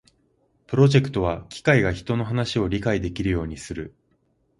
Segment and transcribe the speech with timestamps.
[0.65, 3.93] プロジェクトは機械が人の話を理解できるようにする